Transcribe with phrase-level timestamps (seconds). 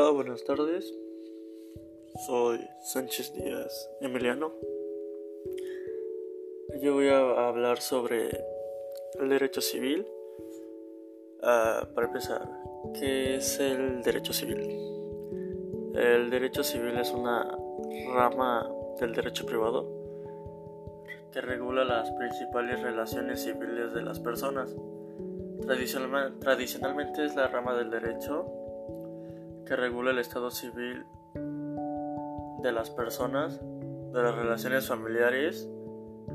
[0.00, 0.94] Hola, buenas tardes.
[2.24, 4.52] Soy Sánchez Díaz Emiliano.
[6.80, 8.28] Yo voy a hablar sobre
[9.18, 10.06] el derecho civil.
[11.42, 12.48] Ah, para empezar,
[12.94, 14.60] ¿qué es el derecho civil?
[15.96, 17.58] El derecho civil es una
[18.14, 20.94] rama del derecho privado
[21.32, 24.72] que regula las principales relaciones civiles de las personas.
[25.66, 28.67] Tradicionalmente es la rama del derecho
[29.68, 31.04] que regula el estado civil
[31.34, 35.68] de las personas, de las relaciones familiares,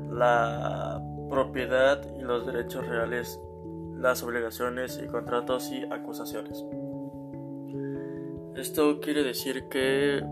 [0.08, 3.40] la propiedad y los derechos reales,
[3.96, 6.64] las obligaciones y contratos y acusaciones.
[8.54, 10.24] Esto quiere decir que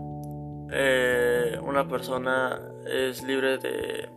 [0.71, 4.07] eh, una persona es libre de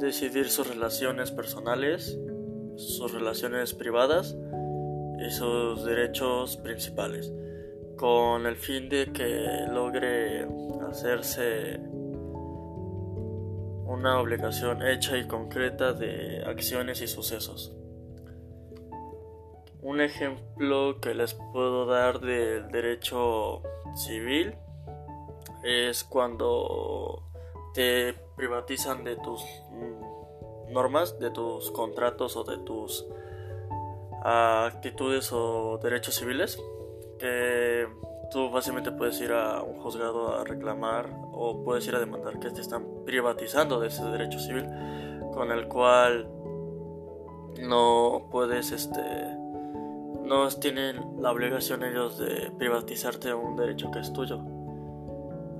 [0.00, 2.18] decidir sus relaciones personales,
[2.76, 4.36] sus relaciones privadas
[5.18, 7.32] y sus derechos principales
[8.00, 10.48] con el fin de que logre
[10.90, 11.78] hacerse
[13.84, 17.76] una obligación hecha y concreta de acciones y sucesos.
[19.82, 23.60] Un ejemplo que les puedo dar del derecho
[23.94, 24.54] civil
[25.62, 27.22] es cuando
[27.74, 29.44] te privatizan de tus
[30.70, 33.06] normas, de tus contratos o de tus
[34.22, 36.58] actitudes o derechos civiles
[37.20, 37.86] que
[38.30, 42.50] tú fácilmente puedes ir a un juzgado a reclamar o puedes ir a demandar que
[42.50, 44.66] te están privatizando de ese derecho civil
[45.32, 46.28] con el cual
[47.60, 49.00] no puedes este
[50.24, 54.40] no tienen la obligación ellos de privatizarte un derecho que es tuyo.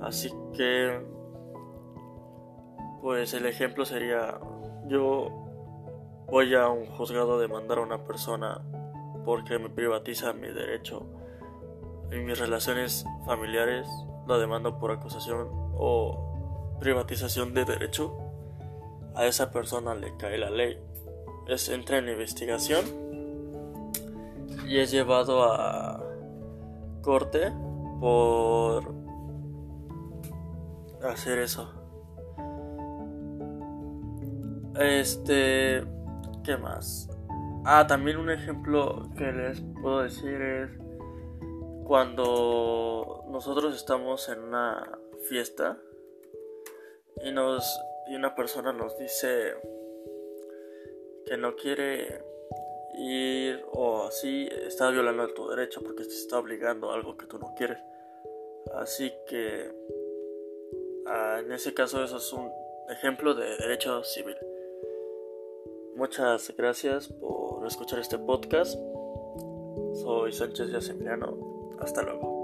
[0.01, 1.05] Así que
[3.01, 4.39] pues el ejemplo sería
[4.87, 5.27] yo
[6.27, 8.61] voy a un juzgado a demandar a una persona
[9.25, 11.20] porque me privatiza mi derecho
[12.11, 13.87] en mis relaciones familiares
[14.27, 18.17] la demanda por acusación o privatización de derecho,
[19.15, 20.79] a esa persona le cae la ley.
[21.47, 22.85] Es entra en investigación
[24.67, 26.03] y es llevado a
[27.01, 27.51] corte
[27.99, 28.93] por
[31.03, 31.73] hacer eso.
[34.79, 35.83] Este,
[36.43, 37.09] ¿qué más?
[37.65, 40.80] Ah, también un ejemplo que les puedo decir es
[41.91, 44.97] cuando nosotros estamos en una
[45.27, 45.77] fiesta
[47.21, 47.65] y nos
[48.07, 49.55] y una persona nos dice
[51.25, 52.23] que no quiere
[52.97, 57.37] ir o así está violando tu derecho porque te está obligando a algo que tú
[57.39, 57.79] no quieres.
[58.73, 59.69] Así que
[61.07, 62.49] ah, en ese caso eso es un
[62.89, 64.37] ejemplo de derecho civil.
[65.97, 68.79] Muchas gracias por escuchar este podcast.
[69.95, 71.50] Soy Sánchez Yacemiliano
[71.81, 72.40] hasta luego.